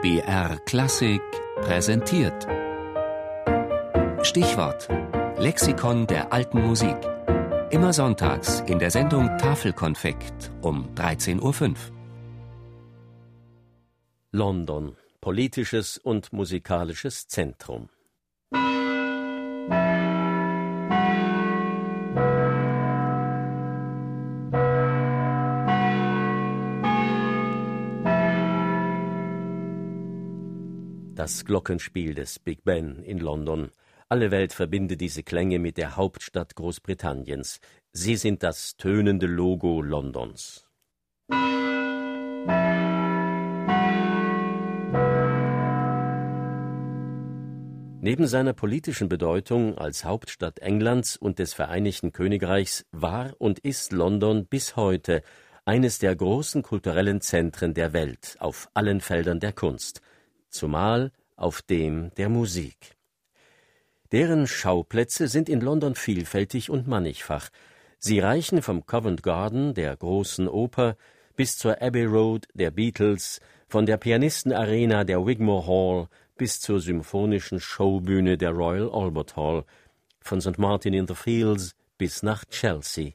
[0.00, 1.20] BR Klassik
[1.56, 2.46] präsentiert.
[4.22, 4.88] Stichwort:
[5.38, 6.96] Lexikon der alten Musik.
[7.70, 11.74] Immer sonntags in der Sendung Tafelkonfekt um 13.05 Uhr.
[14.30, 17.88] London, politisches und musikalisches Zentrum.
[31.18, 33.72] Das Glockenspiel des Big Ben in London.
[34.08, 37.58] Alle Welt verbindet diese Klänge mit der Hauptstadt Großbritanniens.
[37.90, 40.68] Sie sind das tönende Logo Londons.
[48.00, 54.46] Neben seiner politischen Bedeutung als Hauptstadt Englands und des Vereinigten Königreichs war und ist London
[54.46, 55.22] bis heute
[55.64, 60.00] eines der großen kulturellen Zentren der Welt auf allen Feldern der Kunst
[60.50, 62.96] zumal auf dem der Musik.
[64.12, 67.50] Deren Schauplätze sind in London vielfältig und mannigfach.
[67.98, 70.96] Sie reichen vom Covent Garden, der großen Oper,
[71.36, 77.60] bis zur Abbey Road der Beatles, von der Pianistenarena der Wigmore Hall bis zur symphonischen
[77.60, 79.64] Showbühne der Royal Albert Hall,
[80.20, 80.58] von St.
[80.58, 83.12] Martin in the Fields bis nach Chelsea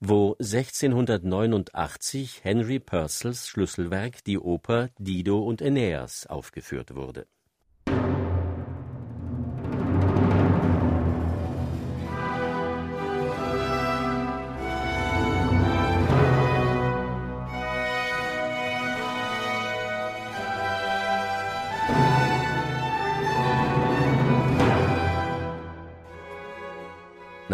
[0.00, 7.26] wo 1689 Henry Purcells Schlüsselwerk, die Oper Dido und Aeneas, aufgeführt wurde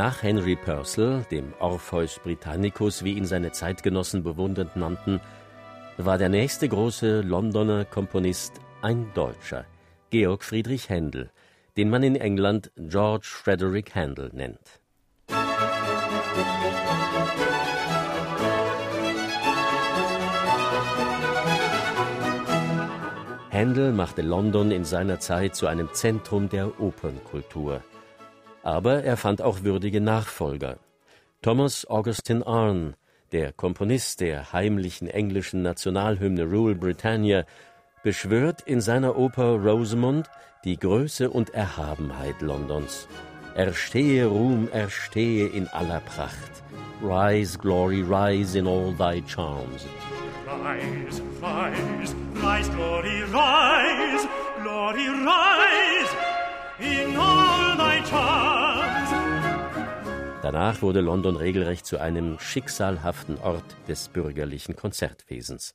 [0.03, 5.21] Nach Henry Purcell, dem Orpheus Britannicus, wie ihn seine Zeitgenossen bewundernd nannten,
[5.99, 9.67] war der nächste große Londoner Komponist ein Deutscher,
[10.09, 11.29] Georg Friedrich Händel,
[11.77, 14.81] den man in England George Frederick Handel nennt.
[23.51, 27.83] Händel machte London in seiner Zeit zu einem Zentrum der Opernkultur.
[28.63, 30.79] Aber er fand auch würdige Nachfolger.
[31.43, 32.95] Thomas Augustin Arne,
[33.33, 37.45] der Komponist der heimlichen englischen Nationalhymne Rule Britannia,
[38.03, 40.29] beschwört in seiner Oper Rosamund
[40.65, 43.09] die Größe und Erhabenheit Londons.
[43.55, 46.63] Erstehe Ruhm, erstehe in aller Pracht.
[47.03, 49.87] Rise, glory, rise in all thy charms.
[50.47, 53.70] Rise, rise, rise, glory, rise,
[60.43, 65.75] Danach wurde London regelrecht zu einem schicksalhaften Ort des bürgerlichen Konzertwesens.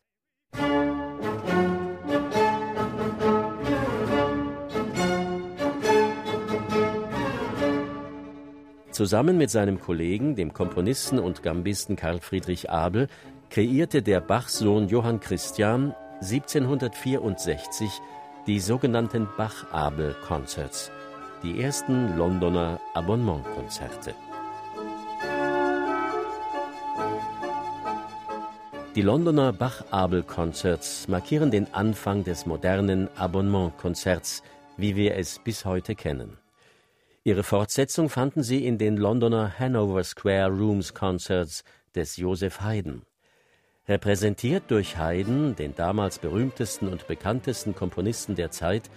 [8.89, 13.09] Zusammen mit seinem Kollegen, dem Komponisten und Gambisten Karl Friedrich Abel,
[13.49, 17.89] kreierte der Bachs-Sohn Johann Christian 1764
[18.47, 20.91] die sogenannten Bach-Abel-Concerts,
[21.43, 24.15] die ersten Londoner Abonnementkonzerte.
[28.95, 34.41] Die Londoner Bach-Abel-Concerts markieren den Anfang des modernen Abonnementkonzerts,
[34.77, 36.37] wie wir es bis heute kennen.
[37.25, 43.01] Ihre Fortsetzung fanden sie in den Londoner Hanover Square Rooms Concerts des Joseph Haydn.
[43.89, 48.89] Repräsentiert durch Haydn, den damals berühmtesten und bekanntesten Komponisten der Zeit,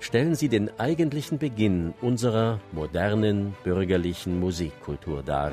[0.00, 5.52] stellen sie den eigentlichen Beginn unserer modernen bürgerlichen Musikkultur dar.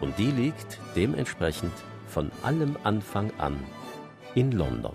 [0.00, 1.72] Und die liegt dementsprechend
[2.12, 3.58] von allem Anfang an
[4.34, 4.92] in London.